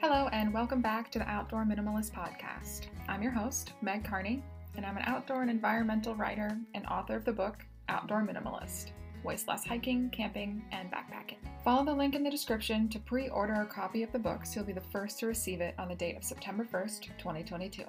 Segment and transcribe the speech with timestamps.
[0.00, 2.86] Hello, and welcome back to the Outdoor Minimalist Podcast.
[3.08, 4.44] I'm your host, Meg Carney,
[4.76, 8.92] and I'm an outdoor and environmental writer and author of the book Outdoor Minimalist
[9.24, 11.38] Waste Less Hiking, Camping, and Backpacking.
[11.64, 14.60] Follow the link in the description to pre order a copy of the book so
[14.60, 17.82] you'll be the first to receive it on the date of September 1st, 2022.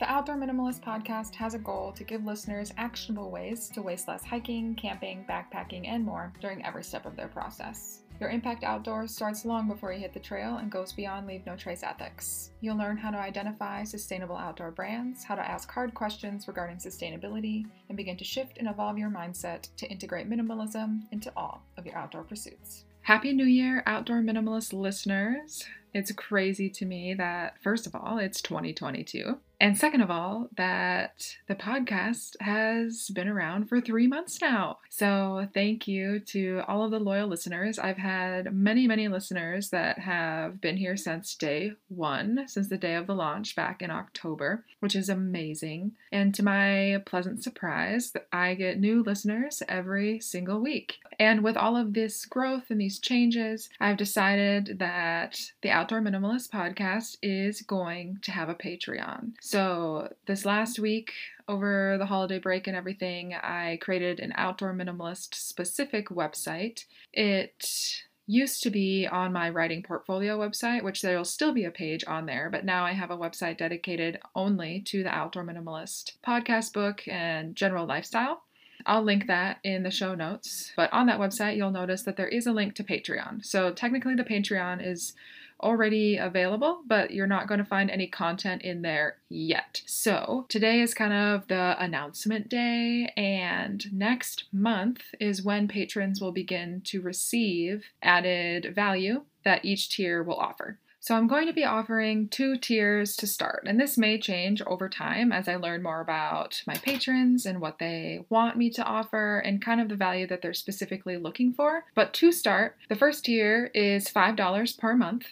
[0.00, 4.22] The Outdoor Minimalist podcast has a goal to give listeners actionable ways to waste less
[4.22, 8.02] hiking, camping, backpacking, and more during every step of their process.
[8.20, 11.54] Your impact outdoors starts long before you hit the trail and goes beyond leave no
[11.54, 12.50] trace ethics.
[12.60, 17.66] You'll learn how to identify sustainable outdoor brands, how to ask hard questions regarding sustainability,
[17.88, 21.96] and begin to shift and evolve your mindset to integrate minimalism into all of your
[21.96, 22.84] outdoor pursuits.
[23.02, 25.64] Happy New Year, outdoor minimalist listeners!
[25.94, 29.38] It's crazy to me that, first of all, it's 2022.
[29.60, 34.78] And second of all, that the podcast has been around for three months now.
[34.88, 37.78] So thank you to all of the loyal listeners.
[37.78, 42.94] I've had many, many listeners that have been here since day one, since the day
[42.94, 45.92] of the launch back in October, which is amazing.
[46.12, 50.98] And to my pleasant surprise, I get new listeners every single week.
[51.18, 56.50] And with all of this growth and these changes, I've decided that the Outdoor Minimalist
[56.50, 59.32] podcast is going to have a Patreon.
[59.48, 61.10] So, this last week,
[61.48, 66.84] over the holiday break and everything, I created an outdoor minimalist specific website.
[67.14, 72.04] It used to be on my writing portfolio website, which there'll still be a page
[72.06, 76.74] on there, but now I have a website dedicated only to the outdoor minimalist podcast
[76.74, 78.42] book and general lifestyle.
[78.84, 80.72] I'll link that in the show notes.
[80.76, 83.46] But on that website, you'll notice that there is a link to Patreon.
[83.46, 85.14] So technically, the Patreon is
[85.60, 89.82] already available, but you're not going to find any content in there yet.
[89.86, 96.32] So, today is kind of the announcement day, and next month is when patrons will
[96.32, 100.78] begin to receive added value that each tier will offer.
[101.00, 104.88] So, I'm going to be offering two tiers to start, and this may change over
[104.88, 109.38] time as I learn more about my patrons and what they want me to offer
[109.38, 111.84] and kind of the value that they're specifically looking for.
[111.94, 115.26] But to start, the first tier is $5 per month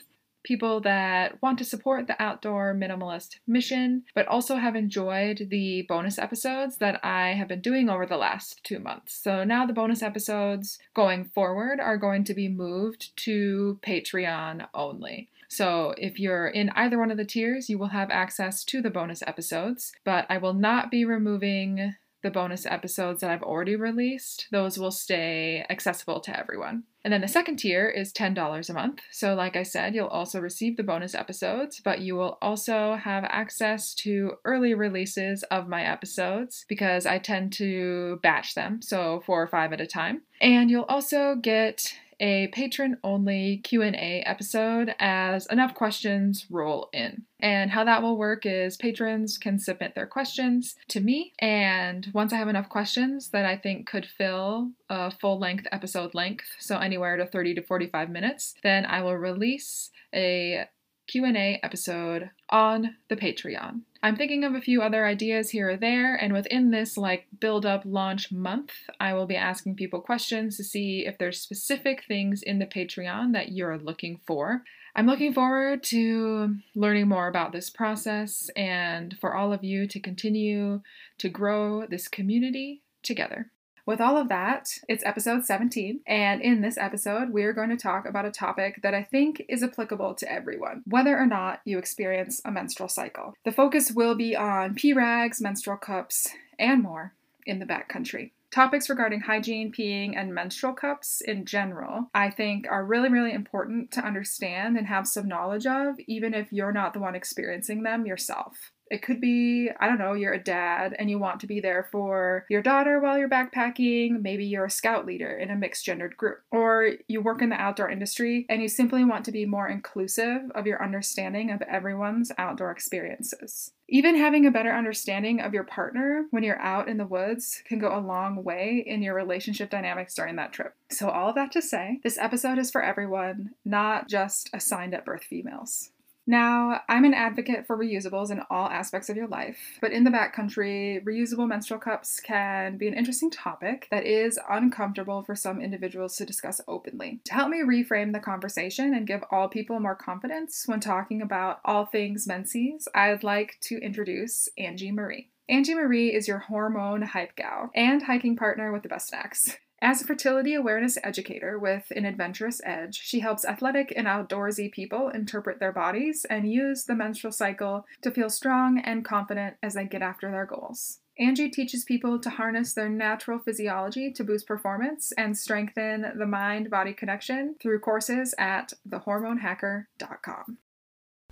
[0.46, 6.18] people that want to support the outdoor minimalist mission, but also have enjoyed the bonus
[6.18, 9.12] episodes that I have been doing over the last two months.
[9.12, 15.28] So now the bonus episodes going forward are going to be moved to Patreon only.
[15.48, 18.90] So, if you're in either one of the tiers, you will have access to the
[18.90, 21.94] bonus episodes, but I will not be removing
[22.26, 24.48] the bonus episodes that I've already released.
[24.50, 26.82] Those will stay accessible to everyone.
[27.04, 28.98] And then the second tier is $10 a month.
[29.12, 33.22] So, like I said, you'll also receive the bonus episodes, but you will also have
[33.28, 39.40] access to early releases of my episodes because I tend to batch them, so four
[39.40, 40.22] or five at a time.
[40.40, 47.24] And you'll also get a patron only Q&A episode as enough questions roll in.
[47.40, 52.32] And how that will work is patrons can submit their questions to me and once
[52.32, 57.16] I have enough questions that I think could fill a full-length episode length, so anywhere
[57.16, 60.66] to 30 to 45 minutes, then I will release a
[61.06, 63.82] Q&A episode on the Patreon.
[64.02, 67.66] I'm thinking of a few other ideas here or there, and within this like build
[67.66, 72.42] up launch month, I will be asking people questions to see if there's specific things
[72.42, 74.62] in the Patreon that you're looking for.
[74.94, 80.00] I'm looking forward to learning more about this process and for all of you to
[80.00, 80.80] continue
[81.18, 83.50] to grow this community together.
[83.86, 88.04] With all of that, it's episode 17, and in this episode, we're going to talk
[88.04, 92.42] about a topic that I think is applicable to everyone, whether or not you experience
[92.44, 93.34] a menstrual cycle.
[93.44, 97.14] The focus will be on pee rags, menstrual cups, and more
[97.46, 98.32] in the backcountry.
[98.50, 103.92] Topics regarding hygiene, peeing, and menstrual cups in general, I think are really, really important
[103.92, 108.04] to understand and have some knowledge of, even if you're not the one experiencing them
[108.04, 108.72] yourself.
[108.90, 111.88] It could be, I don't know, you're a dad and you want to be there
[111.90, 114.22] for your daughter while you're backpacking.
[114.22, 116.42] Maybe you're a scout leader in a mixed gendered group.
[116.50, 120.50] Or you work in the outdoor industry and you simply want to be more inclusive
[120.54, 123.72] of your understanding of everyone's outdoor experiences.
[123.88, 127.78] Even having a better understanding of your partner when you're out in the woods can
[127.78, 130.74] go a long way in your relationship dynamics during that trip.
[130.90, 135.04] So, all of that to say, this episode is for everyone, not just assigned at
[135.04, 135.90] birth females.
[136.26, 140.10] Now, I'm an advocate for reusables in all aspects of your life, but in the
[140.10, 146.16] backcountry, reusable menstrual cups can be an interesting topic that is uncomfortable for some individuals
[146.16, 147.20] to discuss openly.
[147.26, 151.60] To help me reframe the conversation and give all people more confidence when talking about
[151.64, 155.30] all things menses, I'd like to introduce Angie Marie.
[155.48, 159.56] Angie Marie is your hormone hype gal and hiking partner with the best snacks.
[159.82, 165.10] As a fertility awareness educator with an adventurous edge, she helps athletic and outdoorsy people
[165.10, 169.84] interpret their bodies and use the menstrual cycle to feel strong and confident as they
[169.84, 171.00] get after their goals.
[171.18, 176.70] Angie teaches people to harness their natural physiology to boost performance and strengthen the mind
[176.70, 180.58] body connection through courses at thehormonehacker.com.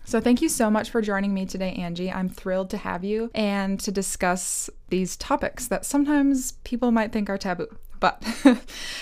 [0.06, 2.12] So, thank you so much for joining me today, Angie.
[2.12, 7.30] I'm thrilled to have you and to discuss these topics that sometimes people might think
[7.30, 7.68] are taboo.
[8.04, 8.22] But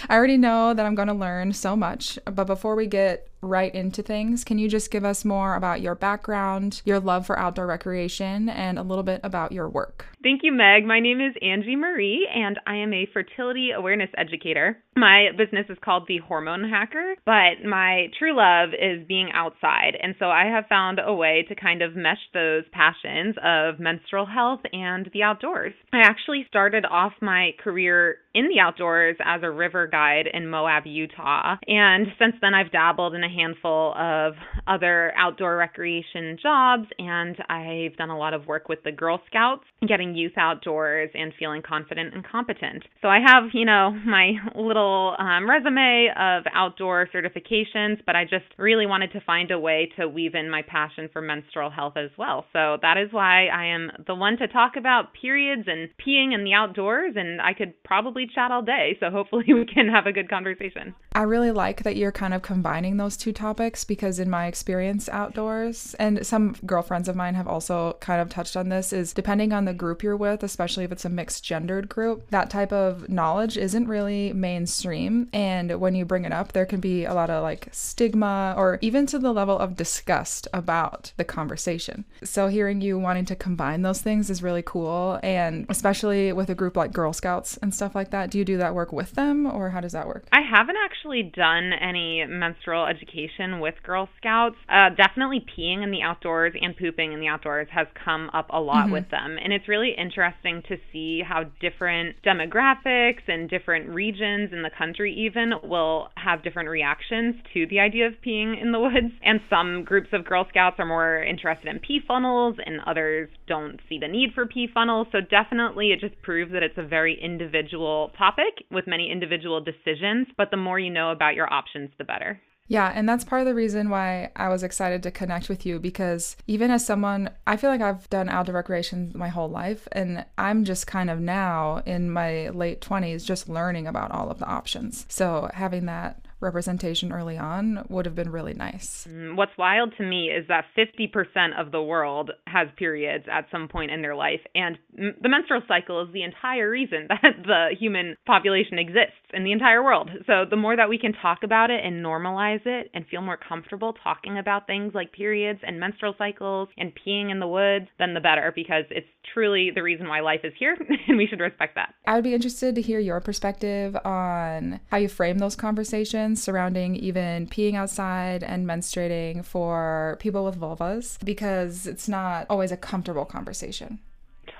[0.08, 2.20] I already know that I'm going to learn so much.
[2.24, 5.94] But before we get right into things, can you just give us more about your
[5.94, 10.06] background, your love for outdoor recreation, and a little bit about your work?
[10.22, 10.84] Thank you, Meg.
[10.84, 14.78] My name is Angie Marie, and I am a fertility awareness educator.
[14.96, 19.96] My business is called The Hormone Hacker, but my true love is being outside.
[20.00, 24.26] And so I have found a way to kind of mesh those passions of menstrual
[24.26, 25.72] health and the outdoors.
[25.92, 30.86] I actually started off my career in the outdoors as a river guide in Moab,
[30.86, 31.56] Utah.
[31.66, 34.34] And since then, I've dabbled in a handful of
[34.66, 39.64] other outdoor recreation jobs, and I've done a lot of work with the Girl Scouts,
[39.86, 42.84] getting youth outdoors and feeling confident and competent.
[43.00, 48.44] So I have, you know, my little um, resume of outdoor certifications, but I just
[48.58, 52.10] really wanted to find a way to weave in my passion for menstrual health as
[52.16, 52.44] well.
[52.52, 56.44] So that is why I am the one to talk about periods and peeing in
[56.44, 58.96] the outdoors, and I could probably chat all day.
[59.00, 60.94] So hopefully we can have a good conversation.
[61.14, 65.08] I really like that you're kind of combining those two topics because in my experience
[65.10, 69.52] outdoors and some girlfriends of mine have also kind of touched on this is depending
[69.52, 73.08] on the group you're with especially if it's a mixed gendered group that type of
[73.08, 75.28] knowledge isn't really mainstream.
[75.32, 78.80] And when you bring it up there can be a lot of like stigma or
[78.80, 82.04] even to the level of disgust about the conversation.
[82.24, 85.20] So hearing you wanting to combine those things is really cool.
[85.22, 88.56] And especially with a group like girl scouts and stuff like that do you do
[88.56, 90.24] that work with them or how does that work?
[90.32, 93.11] I haven't actually done any menstrual education
[93.60, 94.56] with Girl Scouts.
[94.68, 98.60] Uh, definitely peeing in the outdoors and pooping in the outdoors has come up a
[98.60, 98.92] lot mm-hmm.
[98.92, 99.36] with them.
[99.42, 105.14] And it's really interesting to see how different demographics and different regions in the country,
[105.26, 109.12] even, will have different reactions to the idea of peeing in the woods.
[109.22, 113.80] And some groups of Girl Scouts are more interested in pee funnels, and others don't
[113.88, 115.06] see the need for pee funnels.
[115.12, 120.28] So definitely, it just proves that it's a very individual topic with many individual decisions.
[120.36, 122.40] But the more you know about your options, the better.
[122.68, 125.78] Yeah, and that's part of the reason why I was excited to connect with you
[125.78, 130.24] because even as someone, I feel like I've done outdoor recreation my whole life, and
[130.38, 134.46] I'm just kind of now in my late 20s just learning about all of the
[134.46, 135.04] options.
[135.08, 139.06] So having that representation early on would have been really nice.
[139.08, 143.68] Mm, what's wild to me is that 50% of the world has periods at some
[143.68, 148.16] point in their life, and the menstrual cycle is the entire reason that the human
[148.26, 150.10] population exists in the entire world.
[150.26, 153.38] So, the more that we can talk about it and normalize it and feel more
[153.38, 158.14] comfortable talking about things like periods and menstrual cycles and peeing in the woods, then
[158.14, 160.76] the better because it's truly the reason why life is here
[161.08, 161.94] and we should respect that.
[162.06, 166.96] I would be interested to hear your perspective on how you frame those conversations surrounding
[166.96, 173.24] even peeing outside and menstruating for people with vulvas because it's not always a comfortable
[173.24, 174.00] conversation.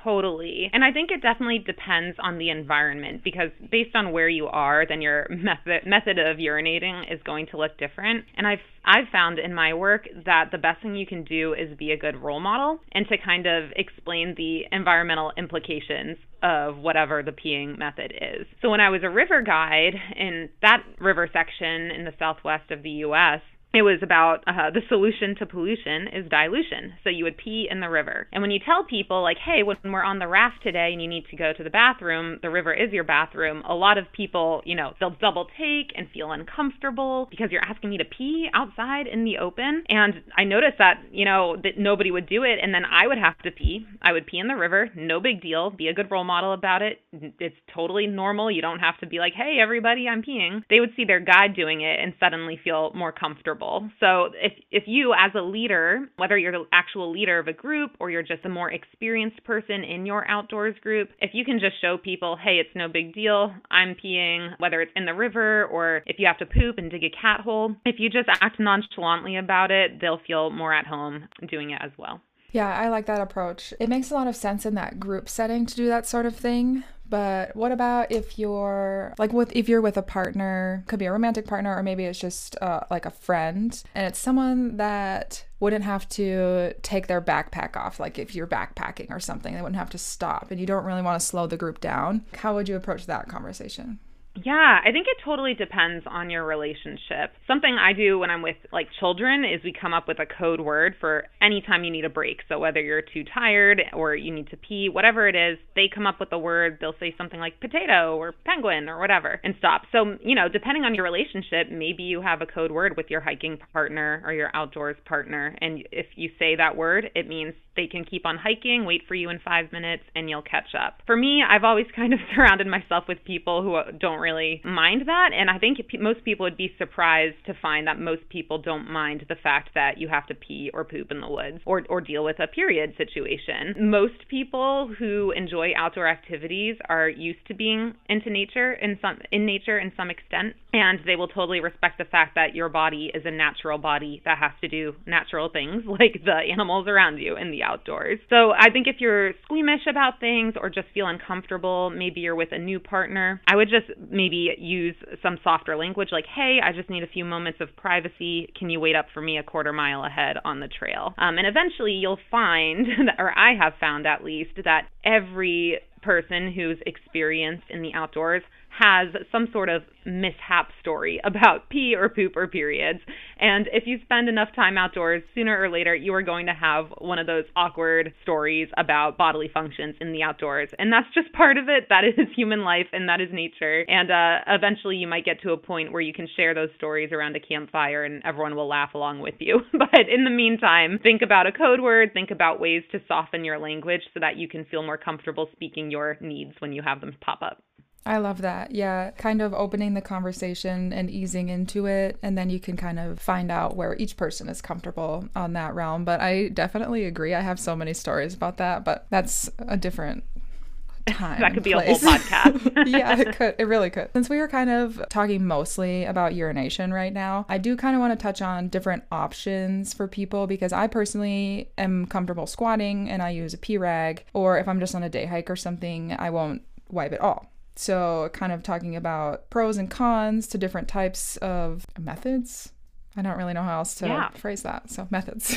[0.04, 0.69] Totally.
[0.72, 4.84] And I think it definitely depends on the environment because based on where you are,
[4.86, 8.24] then your method method of urinating is going to look different.
[8.36, 11.76] And I've I've found in my work that the best thing you can do is
[11.78, 17.22] be a good role model and to kind of explain the environmental implications of whatever
[17.22, 18.46] the peeing method is.
[18.61, 22.82] So when I was a river guide in that river section in the southwest of
[22.82, 23.41] the US,
[23.74, 26.93] it was about uh, the solution to pollution is dilution.
[27.05, 28.29] So you would pee in the river.
[28.32, 31.08] And when you tell people, like, hey, when we're on the raft today and you
[31.08, 34.60] need to go to the bathroom, the river is your bathroom, a lot of people,
[34.67, 39.06] you know, they'll double take and feel uncomfortable because you're asking me to pee outside
[39.06, 39.84] in the open.
[39.88, 42.58] And I noticed that, you know, that nobody would do it.
[42.62, 43.86] And then I would have to pee.
[44.02, 44.91] I would pee in the river.
[44.94, 45.70] No big deal.
[45.70, 47.00] Be a good role model about it.
[47.41, 48.50] It's totally normal.
[48.50, 50.62] You don't have to be like, hey, everybody, I'm peeing.
[50.69, 53.90] They would see their guide doing it and suddenly feel more comfortable comfortable.
[54.00, 57.92] So if if you as a leader, whether you're the actual leader of a group
[58.00, 61.81] or you're just a more experienced person in your outdoors group, if you can just
[61.81, 63.52] show people, hey, it's no big deal.
[63.70, 67.04] I'm peeing, whether it's in the river or if you have to poop and dig
[67.04, 71.28] a cat hole, if you just act nonchalantly about it, they'll feel more at home
[71.48, 72.20] doing it as well.
[72.50, 73.72] Yeah, I like that approach.
[73.81, 76.36] It makes a lot of sense in that group setting to do that sort of
[76.36, 81.04] thing but what about if you're like with if you're with a partner, could be
[81.04, 85.44] a romantic partner or maybe it's just uh, like a friend and it's someone that
[85.60, 89.76] wouldn't have to take their backpack off like if you're backpacking or something, they wouldn't
[89.76, 92.24] have to stop and you don't really want to slow the group down.
[92.38, 93.98] How would you approach that conversation?
[94.34, 97.32] Yeah, I think it totally depends on your relationship.
[97.46, 100.60] Something I do when I'm with like children is we come up with a code
[100.60, 102.39] word for anytime you need a break.
[102.48, 106.06] So whether you're too tired or you need to pee, whatever it is, they come
[106.06, 106.79] up with a word.
[106.81, 109.82] They'll say something like potato or penguin or whatever and stop.
[109.93, 113.20] So, you know, depending on your relationship, maybe you have a code word with your
[113.20, 115.55] hiking partner or your outdoors partner.
[115.60, 119.14] And if you say that word, it means they can keep on hiking, wait for
[119.14, 121.00] you in five minutes, and you'll catch up.
[121.06, 125.31] For me, I've always kind of surrounded myself with people who don't really mind that.
[125.34, 129.24] And I think most people would be surprised to find that most people don't mind
[129.29, 132.24] the fact that you have to pee or poop in the woods or, or deal
[132.24, 133.74] with a period situation.
[133.91, 139.46] Most people who enjoy outdoor activities are used to being into nature in some in
[139.46, 143.22] nature in some extent, and they will totally respect the fact that your body is
[143.24, 147.50] a natural body that has to do natural things like the animals around you in
[147.50, 148.19] the outdoors.
[148.28, 152.52] So I think if you're squeamish about things or just feel uncomfortable, maybe you're with
[152.52, 156.90] a new partner, I would just maybe use some softer language like, hey, I just
[156.90, 158.52] need a few moments of privacy.
[158.58, 161.14] Can you wait up for me a quarter mile ahead on the trail?
[161.19, 162.86] Um, and eventually you'll find,
[163.19, 168.42] or I have found at least, that every person who's experienced in the outdoors
[168.79, 173.00] has some sort of mishap story about pee or poop or periods.
[173.38, 176.86] And if you spend enough time outdoors, sooner or later, you are going to have
[176.98, 180.70] one of those awkward stories about bodily functions in the outdoors.
[180.79, 181.88] And that's just part of it.
[181.88, 183.84] That is human life and that is nature.
[183.88, 187.12] And uh, eventually, you might get to a point where you can share those stories
[187.12, 189.60] around a campfire and everyone will laugh along with you.
[189.72, 193.58] but in the meantime, think about a code word, think about ways to soften your
[193.58, 197.14] language so that you can feel more comfortable speaking your needs when you have them
[197.20, 197.62] pop up.
[198.04, 198.74] I love that.
[198.74, 202.18] Yeah, kind of opening the conversation and easing into it.
[202.22, 205.74] And then you can kind of find out where each person is comfortable on that
[205.74, 206.04] realm.
[206.04, 207.32] But I definitely agree.
[207.34, 210.24] I have so many stories about that, but that's a different
[211.06, 211.40] time.
[211.40, 212.02] that could be place.
[212.02, 212.86] a whole podcast.
[212.86, 213.54] yeah, it could.
[213.58, 214.08] It really could.
[214.14, 218.00] Since we are kind of talking mostly about urination right now, I do kind of
[218.00, 223.22] want to touch on different options for people because I personally am comfortable squatting and
[223.22, 226.16] I use a pee rag, or if I'm just on a day hike or something,
[226.18, 227.51] I won't wipe at all.
[227.74, 232.72] So, kind of talking about pros and cons to different types of methods.
[233.17, 234.29] I don't really know how else to yeah.
[234.31, 234.91] phrase that.
[234.91, 235.56] So, methods.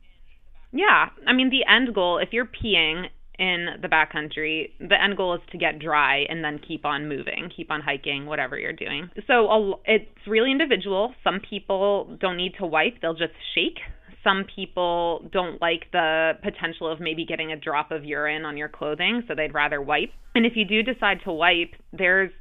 [0.72, 1.10] yeah.
[1.26, 3.06] I mean, the end goal, if you're peeing
[3.38, 7.50] in the backcountry, the end goal is to get dry and then keep on moving,
[7.54, 9.08] keep on hiking, whatever you're doing.
[9.26, 11.14] So, it's really individual.
[11.22, 13.78] Some people don't need to wipe, they'll just shake
[14.26, 18.68] some people don't like the potential of maybe getting a drop of urine on your
[18.68, 20.10] clothing, so they'd rather wipe.
[20.34, 22.32] And if you do decide to wipe, there's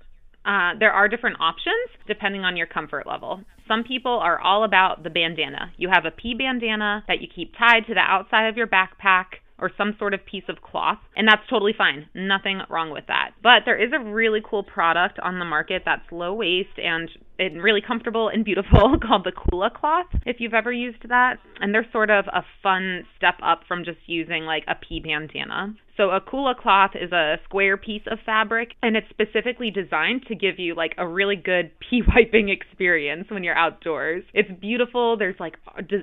[0.46, 3.42] uh, there are different options depending on your comfort level.
[3.68, 5.72] Some people are all about the bandana.
[5.78, 9.42] You have a pee bandana that you keep tied to the outside of your backpack
[9.58, 12.08] or some sort of piece of cloth, and that's totally fine.
[12.14, 13.32] Nothing wrong with that.
[13.42, 17.62] But there is a really cool product on the market that's low waste and and
[17.62, 21.36] really comfortable and beautiful called the Kula cloth, if you've ever used that.
[21.60, 25.76] And they're sort of a fun step up from just using like a pee bandana.
[25.98, 30.36] So a Kula cloth is a square piece of fabric and it's specifically designed to
[30.36, 34.24] give you like a really good pee wiping experience when you're outdoors.
[34.34, 35.18] It's beautiful.
[35.18, 35.56] There's like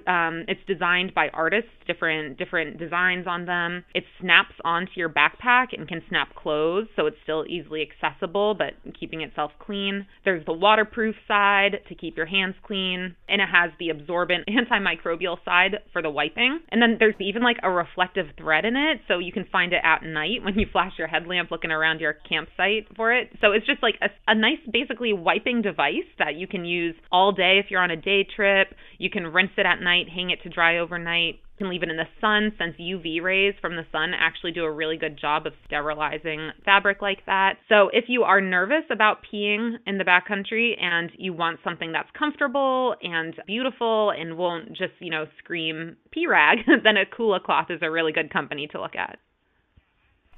[0.07, 3.85] um it's designed by artists, different different designs on them.
[3.95, 8.73] It snaps onto your backpack and can snap closed, so it's still easily accessible but
[8.99, 10.07] keeping itself clean.
[10.25, 15.37] There's the waterproof side to keep your hands clean, and it has the absorbent antimicrobial
[15.45, 16.61] side for the wiping.
[16.71, 19.82] And then there's even like a reflective thread in it, so you can find it
[19.83, 23.31] at night when you flash your headlamp looking around your campsite for it.
[23.41, 27.33] So it's just like a, a nice, basically wiping device that you can use all
[27.33, 28.69] day if you're on a day trip.
[28.99, 31.97] You can rinse it at night, hang it to dry overnight can leave it in
[31.97, 35.53] the sun since UV rays from the sun actually do a really good job of
[35.65, 37.55] sterilizing fabric like that.
[37.69, 42.09] So if you are nervous about peeing in the backcountry and you want something that's
[42.19, 47.67] comfortable and beautiful and won't just, you know, scream pee rag, then a Kula cloth
[47.71, 49.19] is a really good company to look at.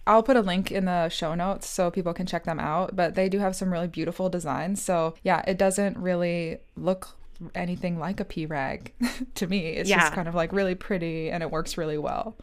[0.06, 3.14] I'll put a link in the show notes so people can check them out, but
[3.14, 4.82] they do have some really beautiful designs.
[4.82, 7.16] So, yeah, it doesn't really look
[7.54, 8.92] anything like a pee rag
[9.34, 9.68] to me.
[9.68, 10.00] It's yeah.
[10.00, 12.36] just kind of like really pretty and it works really well.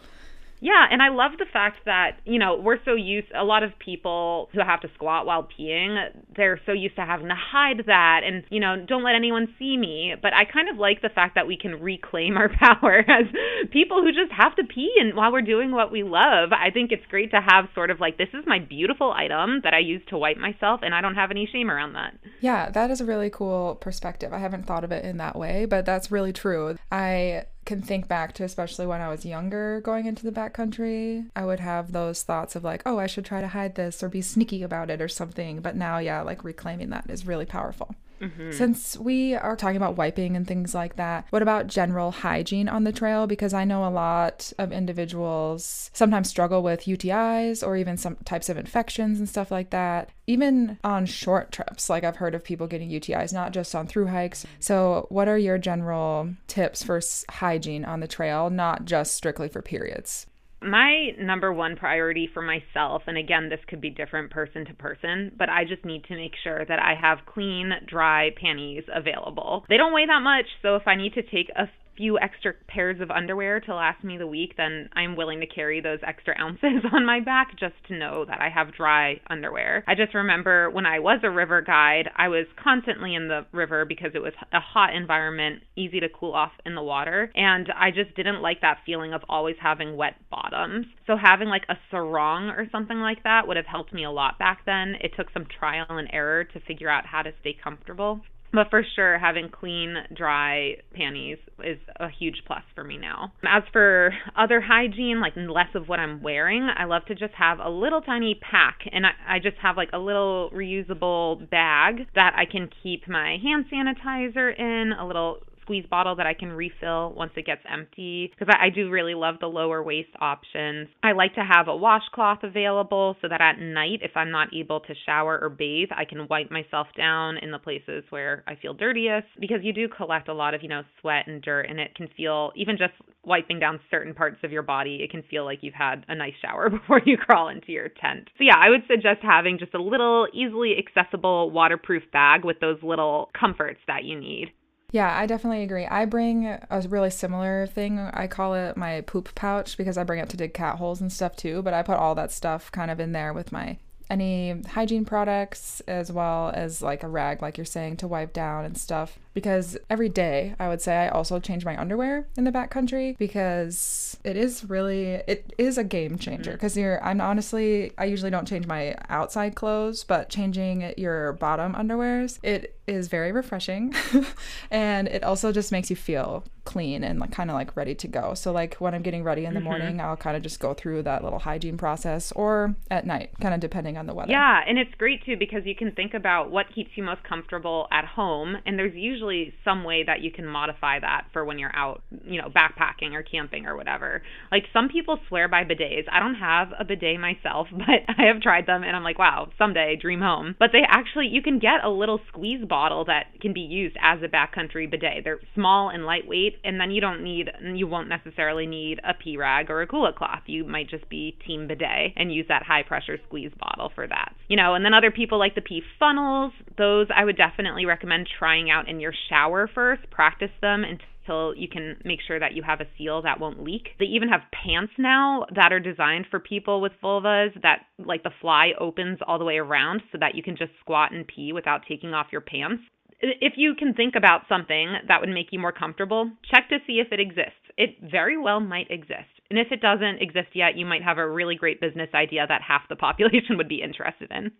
[0.62, 3.72] Yeah, and I love the fact that, you know, we're so used a lot of
[3.80, 5.98] people who have to squat while peeing,
[6.36, 9.75] they're so used to having to hide that and, you know, don't let anyone see
[9.75, 10.13] me.
[10.22, 13.25] But I kind of like the fact that we can reclaim our power as
[13.72, 16.51] people who just have to pee and while we're doing what we love.
[16.53, 19.74] I think it's great to have sort of like this is my beautiful item that
[19.74, 22.13] I use to wipe myself and I don't have any shame around that.
[22.39, 24.32] Yeah, that is a really cool perspective.
[24.32, 26.77] I haven't thought of it in that way, but that's really true.
[26.91, 31.46] I can think back to especially when I was younger going into the backcountry, I
[31.46, 34.22] would have those thoughts of like, oh, I should try to hide this or be
[34.22, 35.62] sneaky about it or something.
[35.62, 37.96] But now, yeah, like reclaiming that is really powerful.
[38.22, 38.51] Mm-hmm.
[38.51, 42.84] Since we are talking about wiping and things like that, what about general hygiene on
[42.84, 43.28] the trail?
[43.28, 48.50] Because I know a lot of individuals sometimes struggle with UTIs or even some types
[48.50, 50.10] of infections and stuff like that.
[50.28, 54.08] Even on short trips, like I've heard of people getting UTIs, not just on through
[54.08, 54.46] hikes.
[54.60, 59.62] So, what are your general tips for hygiene on the trail, not just strictly for
[59.62, 60.28] periods?
[60.62, 65.32] My number one priority for myself, and again, this could be different person to person,
[65.38, 69.65] but I just need to make sure that I have clean, dry panties available.
[69.70, 73.00] They don't weigh that much, so if I need to take a few extra pairs
[73.02, 76.84] of underwear to last me the week, then I'm willing to carry those extra ounces
[76.94, 79.84] on my back just to know that I have dry underwear.
[79.88, 83.86] I just remember when I was a river guide, I was constantly in the river
[83.86, 87.92] because it was a hot environment, easy to cool off in the water, and I
[87.92, 90.86] just didn't like that feeling of always having wet bottoms.
[91.08, 94.40] So having like a sarong or something like that would have helped me a lot
[94.40, 94.96] back then.
[95.02, 98.22] It took some trial and error to figure out how to stay comfortable.
[98.53, 103.31] But for sure, having clean, dry panties is a huge plus for me now.
[103.43, 107.60] As for other hygiene, like less of what I'm wearing, I love to just have
[107.60, 108.79] a little tiny pack.
[108.91, 113.38] And I, I just have like a little reusable bag that I can keep my
[113.41, 115.39] hand sanitizer in, a little
[115.72, 119.13] squeeze bottle that I can refill once it gets empty because I, I do really
[119.13, 120.90] love the lower waste options.
[121.01, 124.82] I like to have a washcloth available so that at night, if I'm not able
[124.82, 128.74] to shower or bathe, I can wipe myself down in the places where I feel
[128.74, 131.96] dirtiest because you do collect a lot of, you know, sweat and dirt and it
[131.96, 135.60] can feel even just wiping down certain parts of your body, it can feel like
[135.62, 138.28] you've had a nice shower before you crawl into your tent.
[138.38, 142.80] So, yeah, I would suggest having just a little easily accessible waterproof bag with those
[142.84, 144.51] little comforts that you need.
[144.92, 145.86] Yeah, I definitely agree.
[145.86, 148.00] I bring a really similar thing.
[148.00, 151.12] I call it my poop pouch because I bring it to dig cat holes and
[151.12, 153.78] stuff too, but I put all that stuff kind of in there with my
[154.12, 158.66] any hygiene products as well as like a rag like you're saying to wipe down
[158.66, 162.52] and stuff because every day I would say I also change my underwear in the
[162.52, 166.82] backcountry because it is really it is a game changer because mm-hmm.
[166.82, 172.38] you're I'm honestly I usually don't change my outside clothes but changing your bottom underwears
[172.44, 173.94] it is very refreshing
[174.72, 178.07] and it also just makes you feel clean and like kind of like ready to
[178.07, 178.33] go.
[178.33, 179.65] So like when I'm getting ready in the mm-hmm.
[179.65, 183.53] morning, I'll kind of just go through that little hygiene process or at night, kind
[183.53, 184.31] of depending on the weather.
[184.31, 187.87] Yeah, and it's great too because you can think about what keeps you most comfortable
[187.91, 191.75] at home and there's usually some way that you can modify that for when you're
[191.75, 194.22] out, you know, backpacking or camping or whatever.
[194.51, 196.05] Like some people swear by bidets.
[196.11, 199.50] I don't have a bidet myself, but I have tried them and I'm like, wow,
[199.57, 200.55] someday dream home.
[200.59, 204.20] But they actually you can get a little squeeze bottle that can be used as
[204.24, 205.25] a backcountry bidet.
[205.25, 209.36] They're small and lightweight and then you don't need you won't necessarily need a pee
[209.36, 210.44] rag or a Kula cloth.
[210.46, 214.34] You might just be team bidet and use that high pressure squeeze bottle for that.
[214.48, 216.53] You know, and then other people like the pee funnels.
[216.77, 220.10] Those I would definitely recommend trying out in your shower first.
[220.10, 223.90] Practice them until you can make sure that you have a seal that won't leak.
[224.00, 228.31] They even have pants now that are designed for people with vulvas that like the
[228.42, 231.81] fly opens all the way around so that you can just squat and pee without
[231.88, 232.84] taking off your pants
[233.22, 236.94] if you can think about something that would make you more comfortable, check to see
[236.94, 237.62] if it exists.
[237.77, 239.29] It very well might exist.
[239.50, 242.62] And if it doesn't exist yet, you might have a really great business idea that
[242.68, 244.51] half the population would be interested in.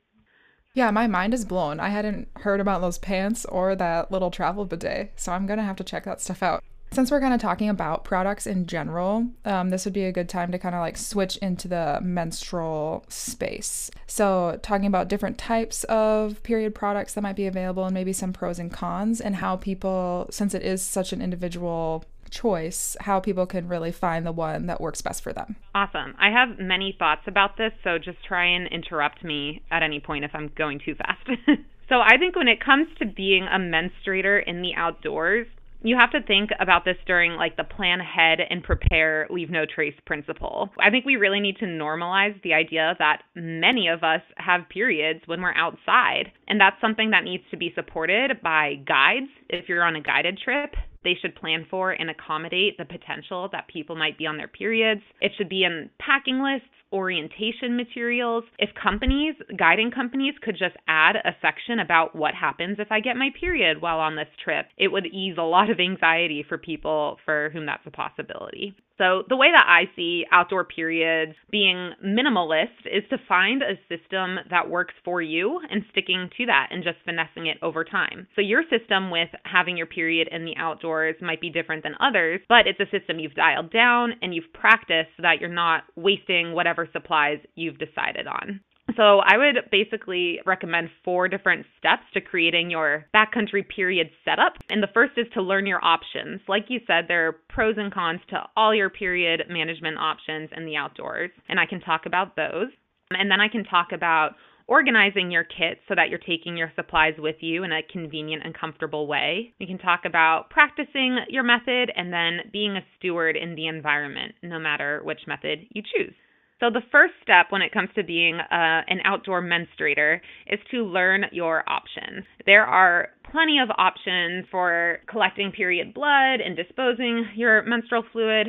[0.74, 1.80] Yeah, my mind is blown.
[1.82, 5.76] I hadn't heard about those pants or that little travel bidet, so I'm gonna have
[5.78, 6.64] to check that stuff out.
[6.94, 10.28] Since we're kind of talking about products in general, um, this would be a good
[10.28, 13.90] time to kind of like switch into the menstrual space.
[14.08, 18.34] So, talking about different types of period products that might be available and maybe some
[18.34, 23.46] pros and cons, and how people, since it is such an individual choice, how people
[23.46, 25.56] can really find the one that works best for them.
[25.76, 26.16] Awesome.
[26.20, 30.26] I have many thoughts about this, so just try and interrupt me at any point
[30.26, 31.28] if I'm going too fast.
[31.90, 35.48] so, I think when it comes to being a menstruator in the outdoors,
[35.84, 39.66] you have to think about this during like the plan ahead and prepare leave no
[39.66, 40.70] trace principle.
[40.80, 45.22] I think we really need to normalize the idea that many of us have periods
[45.26, 49.84] when we're outside, and that's something that needs to be supported by guides if you're
[49.84, 50.72] on a guided trip.
[51.04, 55.02] They should plan for and accommodate the potential that people might be on their periods.
[55.20, 58.44] It should be in packing lists orientation materials.
[58.60, 63.16] If companies, guiding companies, could just add a section about what happens if I get
[63.16, 67.18] my period while on this trip, it would ease a lot of anxiety for people
[67.26, 68.76] for whom that's a possibility.
[69.02, 74.38] So, the way that I see outdoor periods being minimalist is to find a system
[74.52, 78.28] that works for you and sticking to that and just finessing it over time.
[78.36, 82.42] So, your system with having your period in the outdoors might be different than others,
[82.48, 86.54] but it's a system you've dialed down and you've practiced so that you're not wasting
[86.82, 88.62] whatever supplies you've decided on.
[88.98, 94.54] So, I would basically recommend four different steps to creating your backcountry period setup.
[94.70, 96.42] And the first is to learn your options.
[96.50, 100.66] Like you said, there are pros and cons to all your period management options in
[100.66, 102.68] the outdoors, and I can talk about those.
[103.12, 104.32] And then I can talk about
[104.68, 108.58] organizing your kit so that you're taking your supplies with you in a convenient and
[108.58, 109.54] comfortable way.
[109.60, 114.34] We can talk about practicing your method and then being a steward in the environment,
[114.42, 116.14] no matter which method you choose.
[116.62, 118.46] So, the first step when it comes to being uh,
[118.88, 122.24] an outdoor menstruator is to learn your options.
[122.46, 128.48] There are plenty of options for collecting period blood and disposing your menstrual fluid.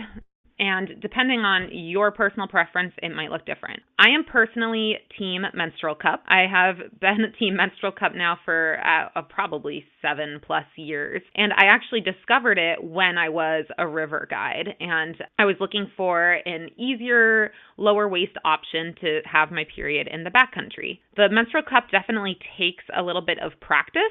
[0.58, 3.80] And depending on your personal preference, it might look different.
[3.98, 6.22] I am personally Team Menstrual Cup.
[6.26, 11.22] I have been Team Menstrual Cup now for uh, probably seven plus years.
[11.34, 14.68] And I actually discovered it when I was a river guide.
[14.80, 20.24] And I was looking for an easier, lower waste option to have my period in
[20.24, 21.00] the backcountry.
[21.16, 24.02] The Menstrual Cup definitely takes a little bit of practice.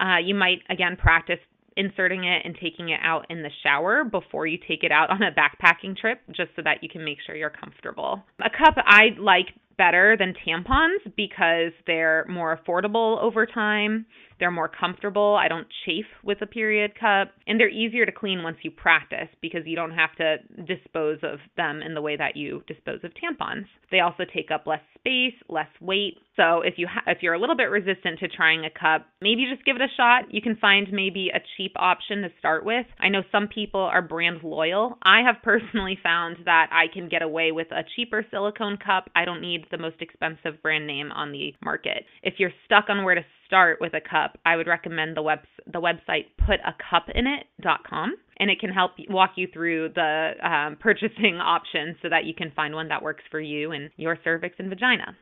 [0.00, 1.38] Uh, you might, again, practice
[1.76, 5.22] inserting it and taking it out in the shower before you take it out on
[5.22, 8.22] a backpacking trip, just so that you can make sure you're comfortable.
[8.40, 9.46] A cup I like
[9.78, 14.06] better than tampons because they're more affordable over time.
[14.38, 15.38] They're more comfortable.
[15.40, 17.32] I don't chafe with a period cup.
[17.46, 21.38] And they're easier to clean once you practice because you don't have to dispose of
[21.56, 23.66] them in the way that you dispose of tampons.
[23.90, 26.18] They also take up less space, less weight.
[26.36, 29.46] So if you ha- if you're a little bit resistant to trying a cup, maybe
[29.50, 30.32] just give it a shot.
[30.32, 32.86] You can find maybe a cheap option to start with.
[32.98, 34.98] I know some people are brand loyal.
[35.02, 39.10] I have personally found that I can get away with a cheaper silicone cup.
[39.14, 42.04] I don't need the most expensive brand name on the market.
[42.22, 45.40] If you're stuck on where to start with a cup, I would recommend the web
[45.70, 52.08] the website putacupinit.com and it can help walk you through the um, purchasing options so
[52.08, 55.14] that you can find one that works for you and your cervix and vagina.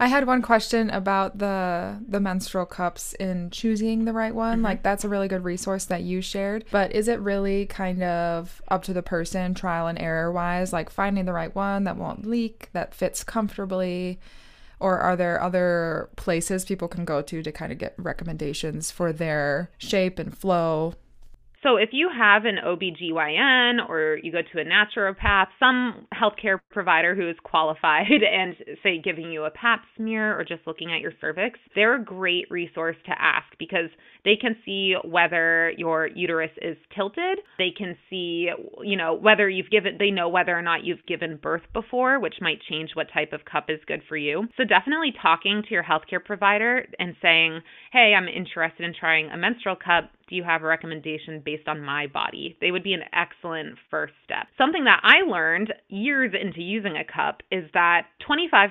[0.00, 4.56] I had one question about the the menstrual cups in choosing the right one.
[4.56, 4.64] Mm-hmm.
[4.64, 8.60] Like that's a really good resource that you shared, but is it really kind of
[8.66, 12.26] up to the person trial and error wise like finding the right one that won't
[12.26, 14.18] leak, that fits comfortably?
[14.80, 19.12] Or are there other places people can go to to kind of get recommendations for
[19.12, 20.94] their shape and flow?
[21.62, 27.14] So if you have an OBGYN or you go to a naturopath, some healthcare provider
[27.14, 31.12] who is qualified and say giving you a pap smear or just looking at your
[31.20, 33.90] cervix, they're a great resource to ask because
[34.24, 37.38] they can see whether your uterus is tilted.
[37.58, 38.48] They can see,
[38.82, 42.34] you know, whether you've given they know whether or not you've given birth before, which
[42.40, 44.46] might change what type of cup is good for you.
[44.56, 47.60] So definitely talking to your healthcare provider and saying,
[47.92, 51.82] "Hey, I'm interested in trying a menstrual cup do you have a recommendation based on
[51.82, 52.56] my body?
[52.60, 54.46] They would be an excellent first step.
[54.56, 58.70] Something that I learned years into using a cup is that 25%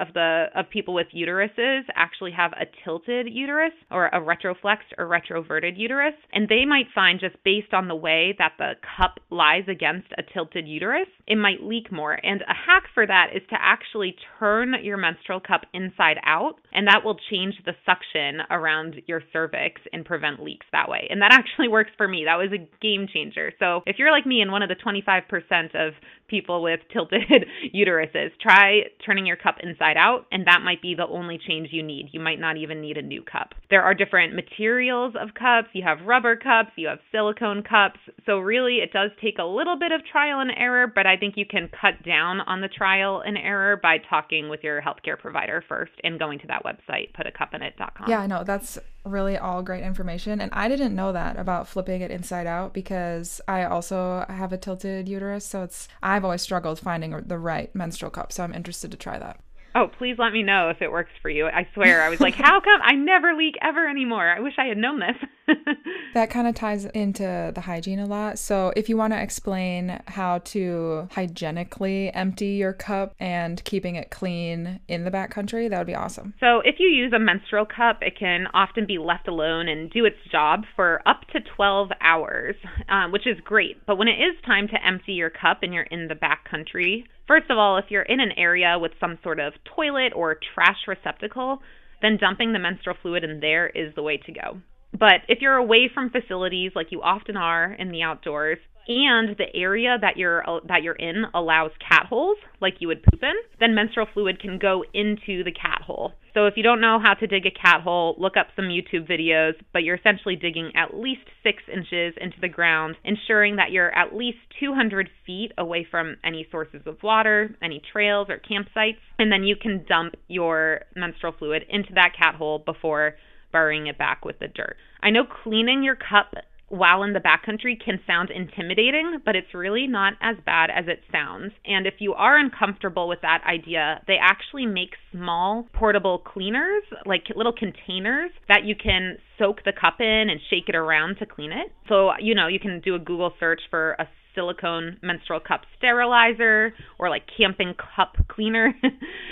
[0.00, 5.06] of the of people with uteruses actually have a tilted uterus or a retroflexed or
[5.06, 9.64] retroverted uterus, and they might find just based on the way that the cup lies
[9.68, 12.18] against a tilted uterus, it might leak more.
[12.24, 16.88] And a hack for that is to actually turn your menstrual cup inside out, and
[16.88, 21.06] that will change the suction around your cervix and prevent leaks that way way.
[21.10, 22.24] And that actually works for me.
[22.24, 23.52] That was a game changer.
[23.58, 25.94] So if you're like me and one of the 25% of
[26.28, 31.06] people with tilted uteruses, try turning your cup inside out, and that might be the
[31.06, 32.08] only change you need.
[32.12, 33.54] You might not even need a new cup.
[33.70, 35.68] There are different materials of cups.
[35.72, 38.00] You have rubber cups, you have silicone cups.
[38.24, 41.34] So really, it does take a little bit of trial and error, but I think
[41.36, 45.64] you can cut down on the trial and error by talking with your healthcare provider
[45.68, 48.08] first and going to that website, putacupinit.com.
[48.08, 48.44] Yeah, I know.
[48.44, 50.40] That's really all great information.
[50.40, 54.58] And I didn't know that about flipping it inside out because I also have a
[54.58, 55.46] tilted uterus.
[55.46, 58.32] So it's, I've always struggled finding the right menstrual cup.
[58.32, 59.38] So I'm interested to try that.
[59.76, 61.48] Oh, please let me know if it works for you.
[61.48, 64.26] I swear, I was like, how come I never leak ever anymore?
[64.26, 65.56] I wish I had known this.
[66.14, 68.38] that kind of ties into the hygiene a lot.
[68.38, 74.10] So, if you want to explain how to hygienically empty your cup and keeping it
[74.10, 76.32] clean in the backcountry, that would be awesome.
[76.40, 80.06] So, if you use a menstrual cup, it can often be left alone and do
[80.06, 82.56] its job for up to 12 hours,
[82.88, 83.84] um, which is great.
[83.84, 87.50] But when it is time to empty your cup and you're in the backcountry, First
[87.50, 91.60] of all, if you're in an area with some sort of toilet or trash receptacle,
[92.00, 94.60] then dumping the menstrual fluid in there is the way to go.
[94.92, 98.58] But if you're away from facilities like you often are in the outdoors,
[98.88, 103.22] and the area that you're that you're in allows cat holes like you would poop
[103.22, 106.12] in, then menstrual fluid can go into the cat hole.
[106.34, 109.08] So if you don't know how to dig a cat hole, look up some YouTube
[109.10, 113.96] videos, but you're essentially digging at least six inches into the ground, ensuring that you're
[113.96, 119.32] at least 200 feet away from any sources of water, any trails or campsites, and
[119.32, 123.14] then you can dump your menstrual fluid into that cat hole before
[123.50, 124.76] burying it back with the dirt.
[125.02, 126.34] I know cleaning your cup
[126.68, 131.00] while in the backcountry can sound intimidating, but it's really not as bad as it
[131.12, 131.52] sounds.
[131.64, 137.24] And if you are uncomfortable with that idea, they actually make small portable cleaners, like
[137.34, 141.52] little containers that you can soak the cup in and shake it around to clean
[141.52, 141.72] it.
[141.88, 146.72] So, you know, you can do a Google search for a silicone menstrual cup sterilizer
[146.98, 148.74] or like camping cup cleaner.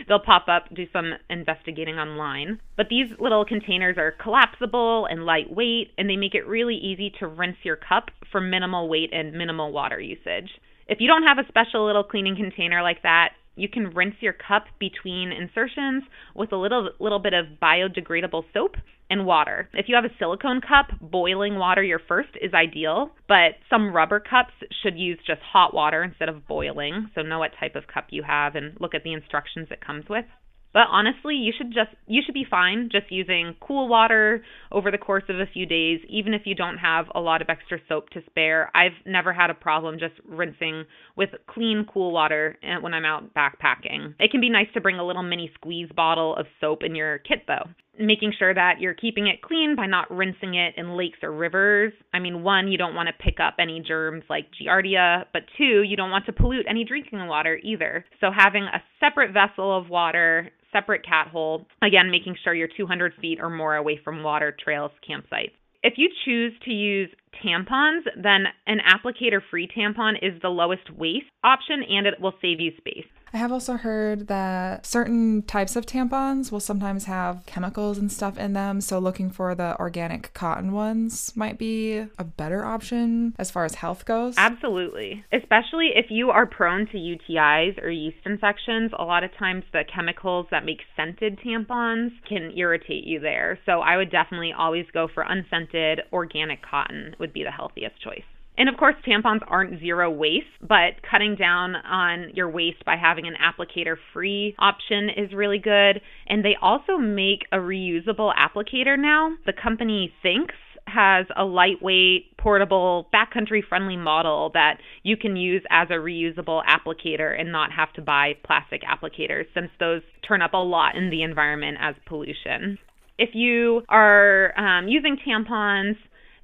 [0.08, 2.60] They'll pop up, do some investigating online.
[2.76, 7.26] But these little containers are collapsible and lightweight, and they make it really easy to
[7.26, 10.50] rinse your cup for minimal weight and minimal water usage.
[10.86, 14.34] If you don't have a special little cleaning container like that, you can rinse your
[14.34, 16.02] cup between insertions
[16.34, 18.76] with a little little bit of biodegradable soap
[19.10, 19.68] and water.
[19.74, 24.20] If you have a silicone cup, boiling water your first is ideal, but some rubber
[24.20, 27.10] cups should use just hot water instead of boiling.
[27.14, 30.04] So know what type of cup you have and look at the instructions it comes
[30.08, 30.24] with.
[30.74, 34.98] But honestly, you should just you should be fine just using cool water over the
[34.98, 38.10] course of a few days, even if you don't have a lot of extra soap
[38.10, 38.70] to spare.
[38.74, 40.84] I've never had a problem just rinsing
[41.16, 44.16] with clean, cool water eh, when I'm out backpacking.
[44.18, 47.18] It can be nice to bring a little mini squeeze bottle of soap in your
[47.18, 51.18] kit though making sure that you're keeping it clean by not rinsing it in lakes
[51.22, 51.92] or rivers.
[52.12, 55.82] I mean, one, you don't want to pick up any germs like Giardia, but two,
[55.82, 58.04] you don't want to pollute any drinking water either.
[58.20, 61.66] So having a separate vessel of water separate cat hole.
[61.82, 65.52] Again, making sure you're 200 feet or more away from water, trails, campsites.
[65.82, 67.10] If you choose to use
[67.44, 72.60] tampons, then an applicator free tampon is the lowest waste option and it will save
[72.60, 73.06] you space.
[73.34, 78.38] I have also heard that certain types of tampons will sometimes have chemicals and stuff
[78.38, 78.80] in them.
[78.80, 83.74] So, looking for the organic cotton ones might be a better option as far as
[83.74, 84.36] health goes.
[84.38, 85.24] Absolutely.
[85.32, 89.82] Especially if you are prone to UTIs or yeast infections, a lot of times the
[89.92, 93.58] chemicals that make scented tampons can irritate you there.
[93.66, 98.22] So, I would definitely always go for unscented organic cotton, would be the healthiest choice.
[98.56, 103.26] And of course, tampons aren't zero waste, but cutting down on your waste by having
[103.26, 106.00] an applicator free option is really good.
[106.28, 109.32] And they also make a reusable applicator now.
[109.46, 110.50] The company Thinx
[110.86, 117.38] has a lightweight, portable, backcountry friendly model that you can use as a reusable applicator
[117.38, 121.22] and not have to buy plastic applicators since those turn up a lot in the
[121.22, 122.78] environment as pollution.
[123.18, 125.96] If you are um, using tampons,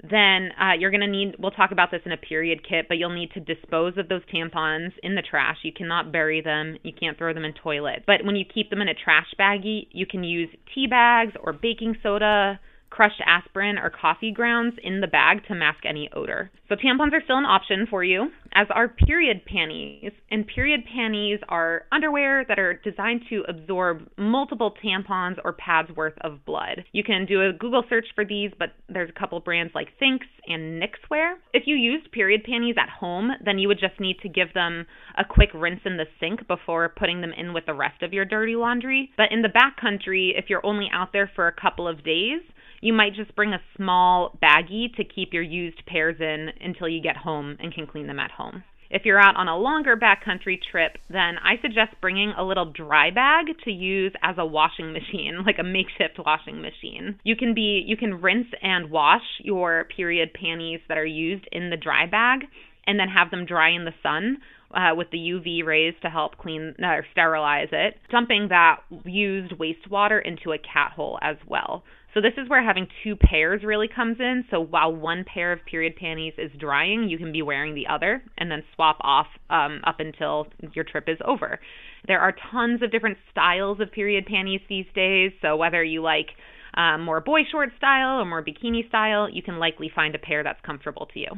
[0.09, 2.97] then uh, you're going to need, we'll talk about this in a period kit, but
[2.97, 5.59] you'll need to dispose of those tampons in the trash.
[5.63, 8.05] You cannot bury them, you can't throw them in toilets.
[8.07, 11.53] But when you keep them in a trash baggie, you can use tea bags or
[11.53, 12.61] baking soda
[12.91, 16.51] crushed aspirin or coffee grounds in the bag to mask any odor.
[16.69, 20.13] So tampons are still an option for you, as are period panties.
[20.31, 26.15] And period panties are underwear that are designed to absorb multiple tampons or pads worth
[26.21, 26.85] of blood.
[26.93, 30.21] You can do a Google search for these, but there's a couple brands like Thinx
[30.47, 31.35] and Knixwear.
[31.53, 34.87] If you used period panties at home, then you would just need to give them
[35.17, 38.25] a quick rinse in the sink before putting them in with the rest of your
[38.25, 39.11] dirty laundry.
[39.17, 42.41] But in the backcountry, if you're only out there for a couple of days,
[42.81, 47.03] you might just bring a small baggie to keep your used pairs in until you
[47.03, 48.65] get home and can clean them at home.
[48.91, 53.13] If you're out on a longer backcountry trip, then I suggest bringing a little dry
[53.13, 57.21] bag to use as a washing machine, like a makeshift washing machine.
[57.23, 61.71] You can be you can rinse and wash your period panties that are used in
[61.71, 62.41] the dry bag
[62.87, 64.39] and then have them dry in the sun
[64.75, 69.53] uh, with the UV rays to help clean uh, or sterilize it, dumping that used
[69.53, 71.85] wastewater into a cat hole as well.
[72.13, 74.45] So this is where having two pairs really comes in.
[74.51, 78.23] So while one pair of period panties is drying, you can be wearing the other
[78.37, 81.61] and then swap off um, up until your trip is over.
[82.07, 85.33] There are tons of different styles of period panties these days.
[85.41, 86.29] So whether you like
[86.75, 90.43] um, more boy short style or more bikini style, you can likely find a pair
[90.43, 91.29] that's comfortable to you.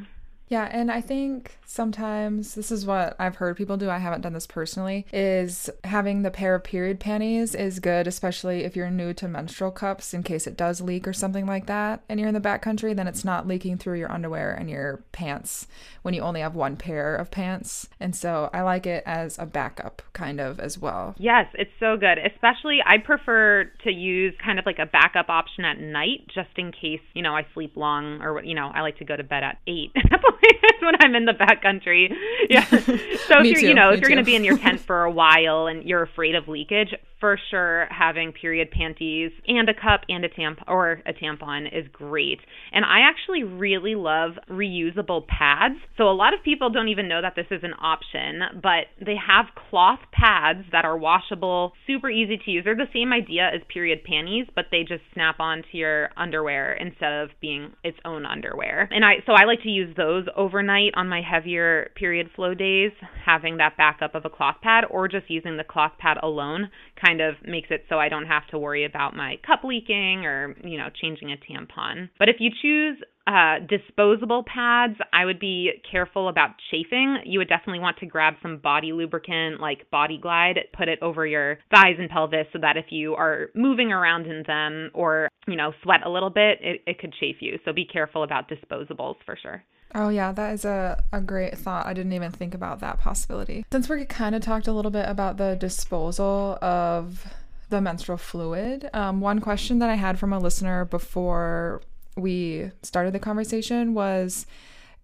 [0.53, 3.89] Yeah, and I think sometimes this is what I've heard people do.
[3.89, 5.07] I haven't done this personally.
[5.11, 9.71] Is having the pair of period panties is good, especially if you're new to menstrual
[9.71, 12.95] cups in case it does leak or something like that, and you're in the backcountry.
[12.95, 15.69] Then it's not leaking through your underwear and your pants
[16.03, 17.89] when you only have one pair of pants.
[17.99, 21.15] And so I like it as a backup kind of as well.
[21.17, 22.19] Yes, it's so good.
[22.19, 26.73] Especially I prefer to use kind of like a backup option at night just in
[26.73, 29.45] case, you know, I sleep long or you know, I like to go to bed
[29.45, 29.93] at 8.
[30.81, 32.15] when I'm in the backcountry.
[32.49, 32.67] Yeah.
[33.29, 35.05] So if you're, too, you know, if you're going to be in your tent for
[35.05, 40.01] a while and you're afraid of leakage, for sure having period panties and a cup
[40.09, 42.41] and a tampon or a tampon is great.
[42.73, 45.77] And I actually really love reusable pads.
[45.97, 49.15] So a lot of people don't even know that this is an option, but they
[49.25, 52.65] have cloth pads that are washable, super easy to use.
[52.65, 57.13] They're the same idea as period panties, but they just snap onto your underwear instead
[57.13, 58.89] of being its own underwear.
[58.91, 62.91] And I so I like to use those overnight on my heavier period flow days,
[63.25, 66.69] having that backup of a cloth pad or just using the cloth pad alone
[67.01, 70.57] kind of makes it so I don't have to worry about my cup leaking or,
[70.65, 72.09] you know, changing a tampon.
[72.19, 77.19] But if you choose uh, disposable pads, I would be careful about chafing.
[77.25, 81.27] You would definitely want to grab some body lubricant like Body Glide, put it over
[81.27, 85.57] your thighs and pelvis so that if you are moving around in them or, you
[85.57, 87.59] know, sweat a little bit, it, it could chafe you.
[87.65, 89.63] So be careful about disposables for sure.
[89.95, 91.87] Oh, yeah, that is a, a great thought.
[91.87, 93.65] I didn't even think about that possibility.
[93.71, 97.27] Since we kind of talked a little bit about the disposal of
[97.69, 101.83] the menstrual fluid, um, one question that I had from a listener before
[102.17, 104.47] we started the conversation was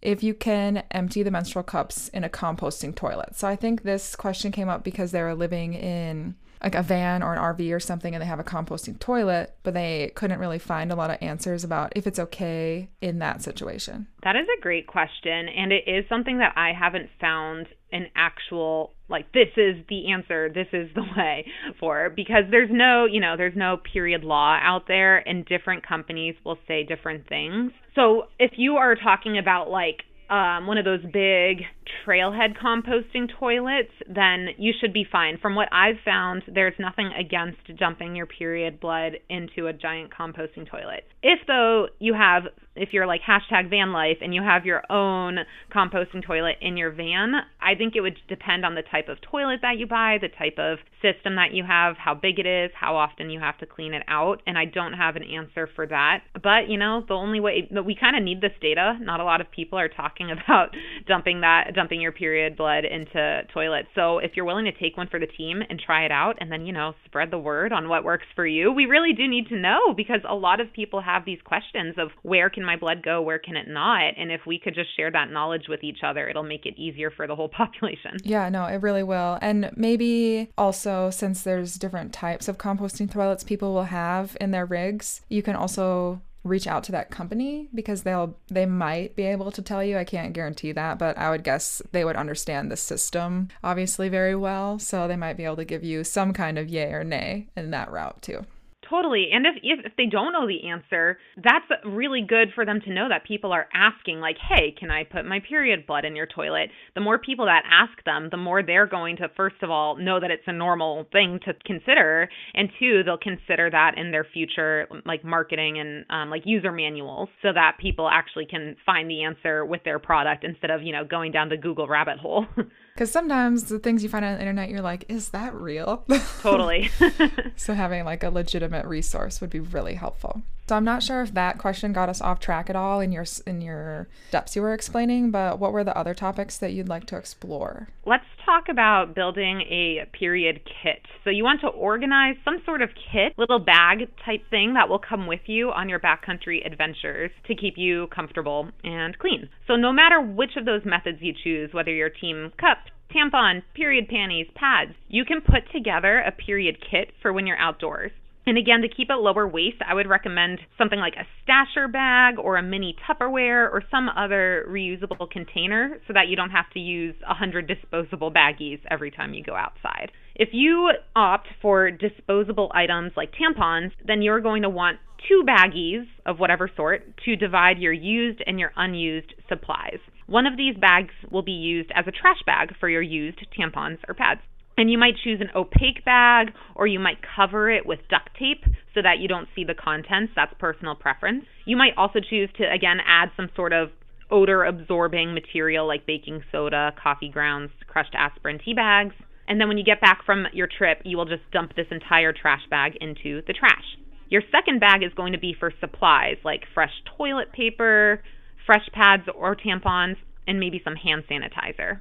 [0.00, 3.36] if you can empty the menstrual cups in a composting toilet.
[3.36, 7.22] So I think this question came up because they were living in like a van
[7.22, 10.58] or an RV or something and they have a composting toilet, but they couldn't really
[10.58, 14.06] find a lot of answers about if it's okay in that situation.
[14.22, 15.48] That is a great question.
[15.48, 20.50] And it is something that I haven't found an actual, like, this is the answer,
[20.52, 21.46] this is the way
[21.80, 26.34] for, because there's no, you know, there's no period law out there, and different companies
[26.44, 27.72] will say different things.
[27.94, 31.64] So if you are talking about, like, um, one of those big
[32.06, 35.38] trailhead composting toilets, then you should be fine.
[35.40, 40.68] From what I've found, there's nothing against dumping your period blood into a giant composting
[40.70, 41.04] toilet.
[41.22, 42.44] If, though, you have,
[42.76, 45.38] if you're like hashtag van life and you have your own
[45.74, 49.60] composting toilet in your van, I think it would depend on the type of toilet
[49.62, 52.96] that you buy, the type of system that you have, how big it is, how
[52.96, 54.42] often you have to clean it out.
[54.46, 56.22] And I don't have an answer for that.
[56.34, 59.24] But, you know, the only way that we kind of need this data, not a
[59.24, 60.74] lot of people are talking about
[61.06, 63.86] dumping that dumping your period blood into toilets.
[63.94, 66.50] So if you're willing to take one for the team and try it out and
[66.50, 69.46] then, you know, spread the word on what works for you, we really do need
[69.50, 73.04] to know because a lot of people have these questions of where can my blood
[73.04, 74.14] go, where can it not?
[74.16, 77.12] And if we could just share that knowledge with each other, it'll make it easier
[77.12, 78.16] for the whole population.
[78.24, 79.38] Yeah, no, it really will.
[79.40, 84.66] And maybe also, since there's different types of composting toilets people will have in their
[84.66, 89.50] rigs, you can also reach out to that company because they'll they might be able
[89.52, 89.98] to tell you.
[89.98, 94.34] I can't guarantee that but i would guess they would understand the system obviously very
[94.34, 94.78] well.
[94.78, 97.70] So they might be able to give you some kind of yay or nay in
[97.70, 98.46] that route too
[98.88, 99.28] Totally.
[99.32, 103.08] And if, if they don't know the answer, that's really good for them to know
[103.08, 106.70] that people are asking like, "Hey, can I put my period blood in your toilet?"
[106.94, 110.20] The more people that ask them, the more they're going to first of all know
[110.20, 114.86] that it's a normal thing to consider, and two, they'll consider that in their future
[115.04, 119.64] like marketing and um, like user manuals so that people actually can find the answer
[119.66, 122.46] with their product instead of, you know, going down the Google rabbit hole.
[122.98, 126.04] because sometimes the things you find on the internet you're like is that real
[126.40, 126.90] totally.
[127.56, 131.34] so having like a legitimate resource would be really helpful so i'm not sure if
[131.34, 134.74] that question got us off track at all in your in your steps you were
[134.74, 139.14] explaining but what were the other topics that you'd like to explore Let's talk about
[139.14, 141.02] building a period kit.
[141.24, 144.98] So, you want to organize some sort of kit, little bag type thing that will
[144.98, 149.50] come with you on your backcountry adventures to keep you comfortable and clean.
[149.66, 152.78] So, no matter which of those methods you choose, whether you're team cup,
[153.14, 158.12] tampon, period panties, pads, you can put together a period kit for when you're outdoors.
[158.48, 162.38] And again, to keep it lower waste, I would recommend something like a stasher bag
[162.38, 166.80] or a mini Tupperware or some other reusable container so that you don't have to
[166.80, 170.12] use 100 disposable baggies every time you go outside.
[170.34, 174.96] If you opt for disposable items like tampons, then you're going to want
[175.28, 179.98] two baggies of whatever sort to divide your used and your unused supplies.
[180.26, 183.98] One of these bags will be used as a trash bag for your used tampons
[184.08, 184.40] or pads.
[184.78, 188.62] And you might choose an opaque bag or you might cover it with duct tape
[188.94, 190.32] so that you don't see the contents.
[190.36, 191.44] That's personal preference.
[191.64, 193.90] You might also choose to, again, add some sort of
[194.30, 199.16] odor absorbing material like baking soda, coffee grounds, crushed aspirin tea bags.
[199.48, 202.32] And then when you get back from your trip, you will just dump this entire
[202.32, 203.98] trash bag into the trash.
[204.28, 208.22] Your second bag is going to be for supplies like fresh toilet paper,
[208.64, 212.00] fresh pads or tampons, and maybe some hand sanitizer.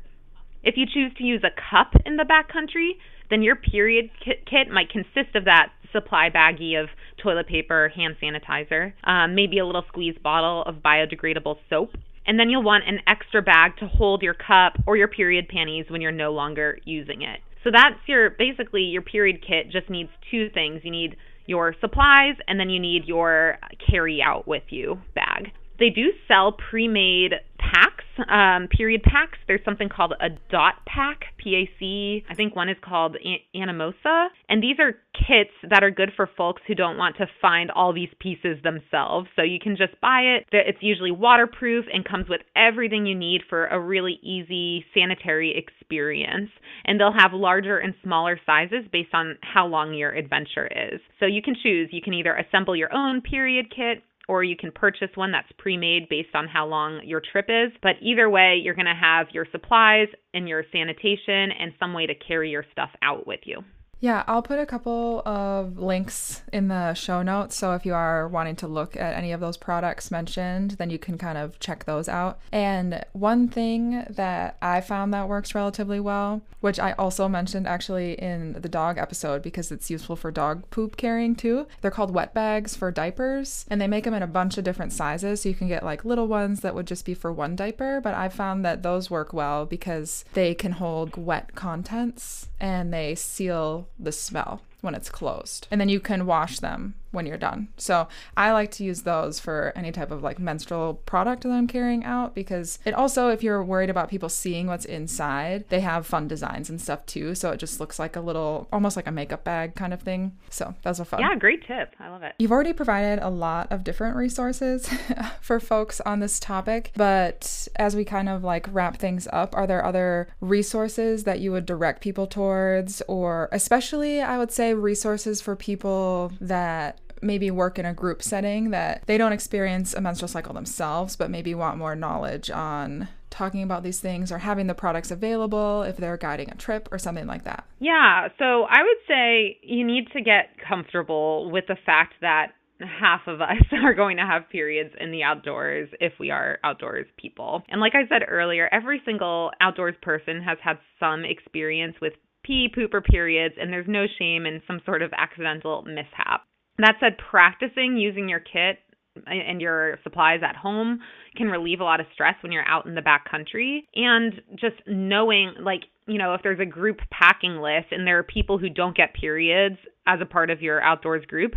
[0.64, 2.98] If you choose to use a cup in the backcountry,
[3.30, 6.90] then your period kit, might consist of that supply baggie of
[7.22, 11.92] toilet paper, hand sanitizer, um, maybe a little squeeze bottle of biodegradable soap.
[12.26, 15.86] And then you'll want an extra bag to hold your cup or your period panties
[15.90, 17.40] when you're no longer using it.
[17.64, 20.82] So that's your basically your period kit just needs two things.
[20.84, 23.58] You need your supplies and then you need your
[23.90, 25.52] carry out with you bag.
[25.80, 29.38] They do sell pre-made packs, um, period packs.
[29.48, 32.24] There's something called a dot pack, PAC.
[32.30, 33.18] I think one is called
[33.56, 34.28] Animosa.
[34.50, 37.94] And these are kits that are good for folks who don't want to find all
[37.94, 39.28] these pieces themselves.
[39.36, 40.46] So you can just buy it.
[40.52, 46.50] It's usually waterproof and comes with everything you need for a really easy sanitary experience.
[46.86, 51.02] And they'll have larger and smaller sizes based on how long your adventure is.
[51.20, 51.90] So you can choose.
[51.92, 55.78] You can either assemble your own period kit or you can purchase one that's pre
[55.78, 57.72] made based on how long your trip is.
[57.82, 62.06] But either way, you're going to have your supplies and your sanitation and some way
[62.06, 63.62] to carry your stuff out with you.
[64.00, 67.56] Yeah, I'll put a couple of links in the show notes.
[67.56, 71.00] So if you are wanting to look at any of those products mentioned, then you
[71.00, 72.40] can kind of check those out.
[72.52, 78.14] And one thing that I found that works relatively well, which I also mentioned actually
[78.14, 82.34] in the dog episode because it's useful for dog poop carrying too, they're called wet
[82.34, 83.66] bags for diapers.
[83.70, 85.42] And they make them in a bunch of different sizes.
[85.42, 88.00] So you can get like little ones that would just be for one diaper.
[88.00, 93.16] But I found that those work well because they can hold wet contents and they
[93.16, 95.68] seal the smell when it's closed.
[95.72, 97.68] And then you can wash them when you're done.
[97.78, 101.68] So I like to use those for any type of like menstrual product that I'm
[101.68, 106.06] carrying out because it also, if you're worried about people seeing what's inside, they have
[106.06, 107.34] fun designs and stuff too.
[107.34, 110.38] So it just looks like a little, almost like a makeup bag kind of thing.
[110.50, 111.22] So that's a fun.
[111.22, 111.96] Yeah, great tip.
[112.00, 112.36] I love it.
[112.40, 114.88] You've already provided a lot of different resources
[115.42, 119.66] for folks on this topic, but as we kind of like wrap things up, are
[119.66, 125.42] there other resources that you would direct people towards, or especially I would say resources
[125.42, 130.28] for people that maybe work in a group setting that they don't experience a menstrual
[130.28, 134.74] cycle themselves, but maybe want more knowledge on talking about these things or having the
[134.74, 137.66] products available if they're guiding a trip or something like that?
[137.80, 143.22] Yeah, so I would say you need to get comfortable with the fact that half
[143.28, 147.64] of us are going to have periods in the outdoors if we are outdoors people.
[147.70, 152.14] And like I said earlier, every single outdoors person has had some experience with
[152.48, 156.44] pee, poop, or periods, and there's no shame in some sort of accidental mishap.
[156.80, 158.80] That said, practicing using your kit
[159.26, 161.00] and your supplies at home
[161.36, 163.88] can relieve a lot of stress when you're out in the back country.
[163.96, 168.24] And just knowing, like, you know, if there's a group packing list and there are
[168.24, 171.54] people who don't get periods as a part of your outdoors group,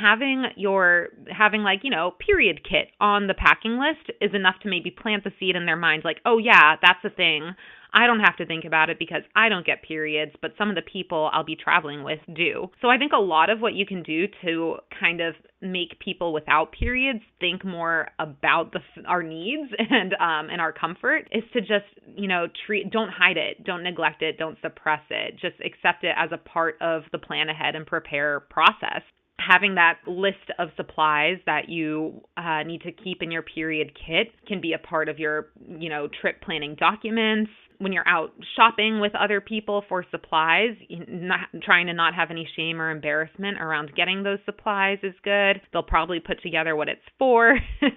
[0.00, 4.68] having your having like you know period kit on the packing list is enough to
[4.68, 7.54] maybe plant the seed in their mind like oh yeah that's the thing
[7.94, 10.74] I don't have to think about it because I don't get periods, but some of
[10.74, 12.68] the people I'll be traveling with do.
[12.82, 16.32] So I think a lot of what you can do to kind of make people
[16.32, 21.60] without periods think more about the our needs and um and our comfort is to
[21.60, 21.86] just
[22.16, 26.14] you know treat don't hide it don't neglect it don't suppress it just accept it
[26.18, 29.00] as a part of the plan ahead and prepare process
[29.38, 34.28] having that list of supplies that you uh, need to keep in your period kit
[34.46, 39.00] can be a part of your you know trip planning documents when you're out shopping
[39.00, 43.94] with other people for supplies, not trying to not have any shame or embarrassment around
[43.94, 45.60] getting those supplies is good.
[45.72, 47.58] They'll probably put together what it's for.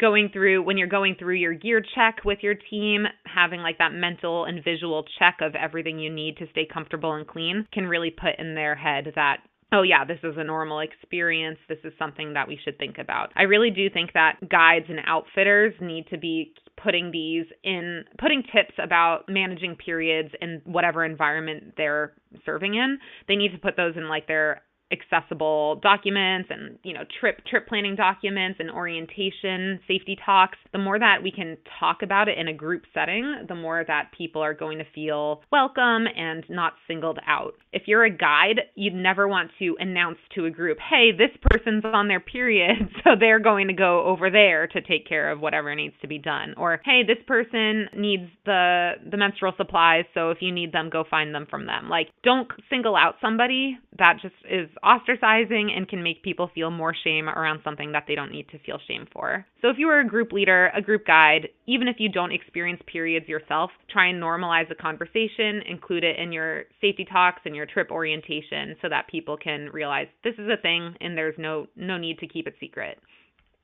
[0.00, 3.92] going through when you're going through your gear check with your team, having like that
[3.92, 8.10] mental and visual check of everything you need to stay comfortable and clean can really
[8.10, 9.38] put in their head that
[9.72, 11.58] oh yeah, this is a normal experience.
[11.68, 13.32] This is something that we should think about.
[13.36, 18.42] I really do think that guides and outfitters need to be putting these in putting
[18.42, 22.12] tips about managing periods in whatever environment they're
[22.44, 22.98] serving in.
[23.28, 24.62] They need to put those in like their
[24.92, 30.96] accessible documents and you know trip trip planning documents and orientation safety talks the more
[30.96, 34.54] that we can talk about it in a group setting the more that people are
[34.54, 37.54] going to feel welcome and not singled out.
[37.72, 41.84] If you're a guide you'd never want to announce to a group hey this person's
[41.84, 45.74] on their period so they're going to go over there to take care of whatever
[45.74, 46.54] needs to be done.
[46.56, 51.02] Or hey this person needs the the menstrual supplies so if you need them go
[51.10, 51.88] find them from them.
[51.88, 53.78] Like don't single out somebody.
[53.98, 58.14] That just is ostracizing and can make people feel more shame around something that they
[58.14, 59.46] don't need to feel shame for.
[59.62, 62.80] So, if you are a group leader, a group guide, even if you don't experience
[62.86, 67.66] periods yourself, try and normalize the conversation, include it in your safety talks and your
[67.66, 71.98] trip orientation so that people can realize this is a thing and there's no no
[71.98, 72.98] need to keep it secret.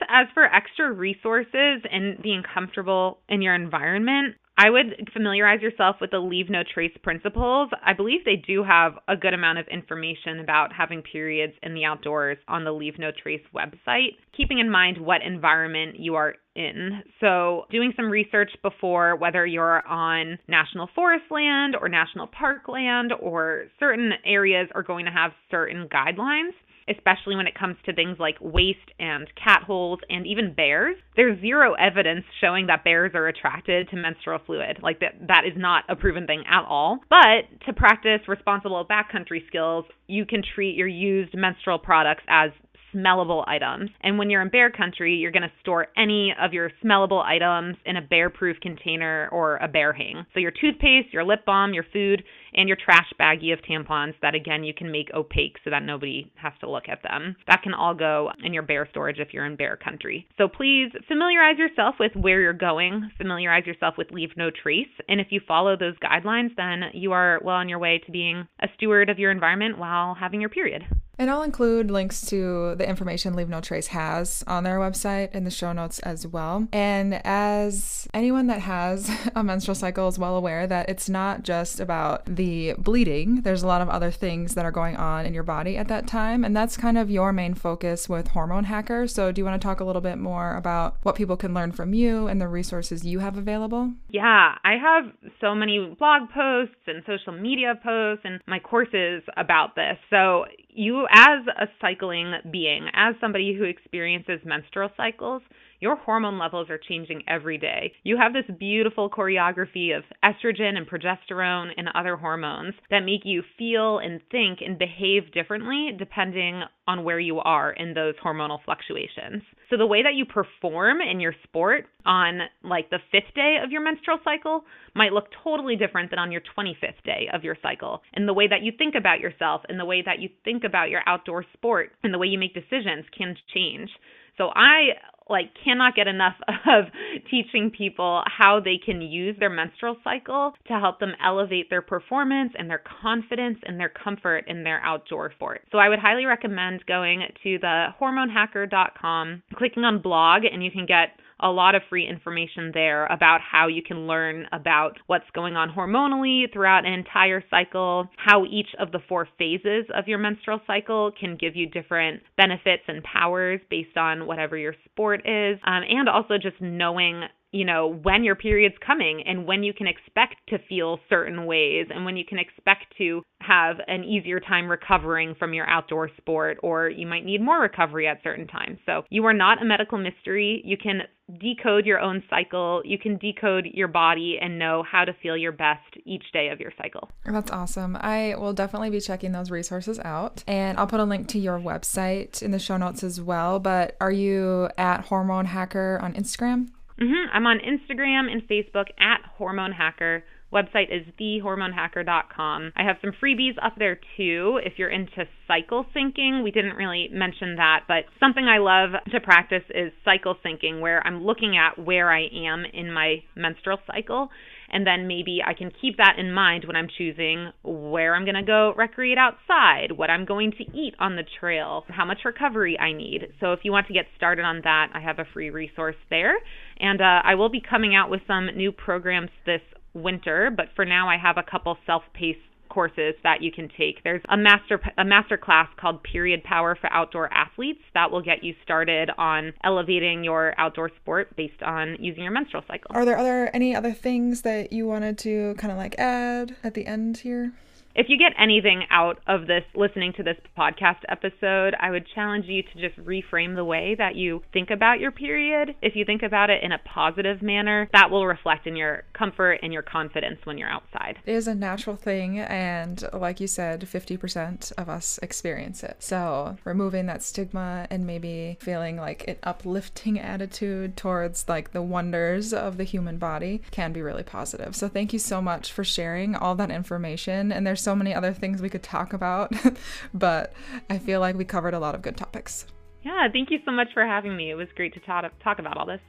[0.09, 6.11] As for extra resources and being comfortable in your environment, I would familiarize yourself with
[6.11, 7.70] the leave no trace principles.
[7.84, 11.86] I believe they do have a good amount of information about having periods in the
[11.86, 17.03] outdoors on the Leave No Trace website, keeping in mind what environment you are in.
[17.18, 23.12] So, doing some research before whether you're on national forest land or national park land
[23.18, 26.53] or certain areas are going to have certain guidelines
[26.89, 30.97] especially when it comes to things like waste and cat holes and even bears.
[31.16, 34.78] There's zero evidence showing that bears are attracted to menstrual fluid.
[34.83, 37.01] Like that that is not a proven thing at all.
[37.09, 42.51] But to practice responsible backcountry skills, you can treat your used menstrual products as
[42.95, 43.91] smellable items.
[44.03, 47.76] And when you're in bear country, you're going to store any of your smellable items
[47.87, 50.26] in a bear proof container or a bear hang.
[50.35, 52.22] So your toothpaste, your lip balm, your food,
[52.55, 56.30] and your trash baggie of tampons that again you can make opaque so that nobody
[56.36, 57.36] has to look at them.
[57.46, 60.26] That can all go in your bear storage if you're in bear country.
[60.38, 65.20] So please familiarize yourself with where you're going, familiarize yourself with leave no trace, and
[65.20, 68.68] if you follow those guidelines then you are well on your way to being a
[68.76, 70.84] steward of your environment while having your period.
[71.18, 75.44] And I'll include links to the information Leave No Trace has on their website in
[75.44, 76.66] the show notes as well.
[76.72, 81.80] And as anyone that has a menstrual cycle is well aware that it's not just
[81.80, 82.41] about the
[82.78, 85.88] bleeding, there's a lot of other things that are going on in your body at
[85.88, 86.45] that time.
[86.45, 89.07] And that's kind of your main focus with Hormone Hacker.
[89.07, 91.72] So, do you want to talk a little bit more about what people can learn
[91.72, 93.93] from you and the resources you have available?
[94.09, 99.74] Yeah, I have so many blog posts and social media posts and my courses about
[99.74, 99.97] this.
[100.11, 105.43] So, you, as a cycling being, as somebody who experiences menstrual cycles,
[105.83, 107.93] your hormone levels are changing every day.
[108.05, 113.43] You have this beautiful choreography of estrogen and progesterone and other hormones that make you
[113.59, 119.43] feel and think and behave differently depending on where you are in those hormonal fluctuations.
[119.70, 123.72] So the way that you perform in your sport on like the 5th day of
[123.72, 124.62] your menstrual cycle
[124.95, 128.03] might look totally different than on your 25th day of your cycle.
[128.14, 130.91] And the way that you think about yourself and the way that you think about
[130.91, 133.91] your outdoor sport and the way you make decisions can change.
[134.39, 134.97] So I
[135.29, 136.85] like cannot get enough of
[137.31, 142.53] teaching people how they can use their menstrual cycle to help them elevate their performance
[142.59, 145.62] and their confidence and their comfort in their outdoor sport.
[145.73, 150.87] So I would highly recommend going to the hormonehacker.com, clicking on blog and you can
[150.87, 151.11] get
[151.43, 155.70] a lot of free information there about how you can learn about what's going on
[155.70, 161.11] hormonally throughout an entire cycle, how each of the four phases of your menstrual cycle
[161.18, 166.09] can give you different benefits and powers based on whatever your sport is, um, and
[166.09, 167.22] also just knowing
[167.53, 171.86] you know, when your period's coming and when you can expect to feel certain ways
[171.94, 176.59] and when you can expect to have an easier time recovering from your outdoor sport
[176.62, 178.78] or you might need more recovery at certain times.
[178.86, 180.62] So, you are not a medical mystery.
[180.64, 181.03] You can
[181.40, 182.82] decode your own cycle.
[182.84, 186.61] You can decode your body and know how to feel your best each day of
[186.61, 187.11] your cycle.
[187.24, 187.96] That's awesome.
[188.00, 190.42] I will definitely be checking those resources out.
[190.46, 193.61] And I'll put a link to your website in the show notes as well.
[193.61, 196.68] But are you at Hormone Hacker on Instagram?
[197.03, 197.36] Mm-hmm.
[197.36, 200.22] I'm on Instagram and Facebook at Hormone Hacker.
[200.53, 202.72] Website is thehormonehacker.com.
[202.76, 206.44] I have some freebies up there too if you're into cycle syncing.
[206.44, 211.05] We didn't really mention that, but something I love to practice is cycle syncing, where
[211.07, 214.28] I'm looking at where I am in my menstrual cycle
[214.73, 218.37] and then maybe I can keep that in mind when I'm choosing where I'm going
[218.37, 222.79] to go recreate outside, what I'm going to eat on the trail, how much recovery
[222.79, 223.29] I need.
[223.41, 226.35] So if you want to get started on that, I have a free resource there.
[226.81, 229.61] And uh, I will be coming out with some new programs this
[229.95, 232.39] winter, but for now I have a couple self-paced
[232.73, 234.03] courses that you can take.
[234.03, 238.43] There's a master a master class called Period Power for Outdoor Athletes that will get
[238.43, 242.91] you started on elevating your outdoor sport based on using your menstrual cycle.
[242.91, 246.73] Are there other any other things that you wanted to kind of like add at
[246.73, 247.53] the end here?
[247.95, 252.47] If you get anything out of this, listening to this podcast episode, I would challenge
[252.47, 255.74] you to just reframe the way that you think about your period.
[255.82, 259.59] If you think about it in a positive manner, that will reflect in your comfort
[259.62, 261.18] and your confidence when you're outside.
[261.26, 265.97] It is a natural thing, and like you said, 50% of us experience it.
[265.99, 272.55] So, removing that stigma and maybe feeling like an uplifting attitude towards like the wonders
[272.55, 274.74] of the human body can be really positive.
[274.74, 277.53] So, thank you so much for sharing all that information.
[277.53, 279.53] And there's so many other things we could talk about,
[280.14, 280.53] but
[280.89, 282.66] I feel like we covered a lot of good topics.
[283.03, 284.51] Yeah, thank you so much for having me.
[284.51, 286.01] It was great to talk, talk about all this.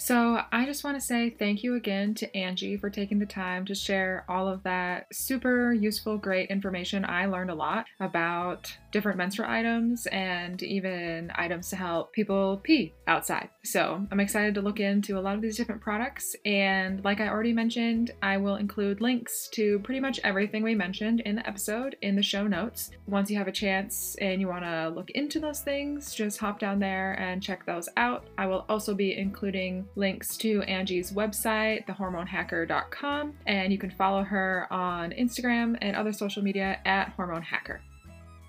[0.00, 3.66] So, I just want to say thank you again to Angie for taking the time
[3.66, 7.04] to share all of that super useful, great information.
[7.04, 12.94] I learned a lot about different menstrual items and even items to help people pee
[13.06, 13.48] outside.
[13.64, 16.34] So, I'm excited to look into a lot of these different products.
[16.44, 21.20] And, like I already mentioned, I will include links to pretty much everything we mentioned
[21.20, 22.90] in the episode in the show notes.
[23.06, 26.58] Once you have a chance and you want to look into those things, just hop
[26.58, 28.26] down there and check those out.
[28.36, 34.66] I will also be including links to Angie's website, thehormonehacker.com, and you can follow her
[34.70, 37.80] on Instagram and other social media at Hormone Hacker.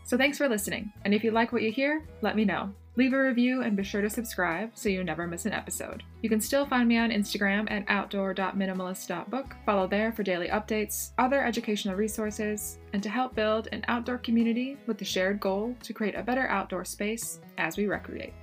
[0.09, 2.73] So thanks for listening, and if you like what you hear, let me know.
[2.95, 6.01] Leave a review and be sure to subscribe so you never miss an episode.
[6.23, 9.55] You can still find me on Instagram at outdoor.minimalist.book.
[9.67, 14.79] Follow there for daily updates, other educational resources, and to help build an outdoor community
[14.87, 18.33] with the shared goal to create a better outdoor space as we recreate.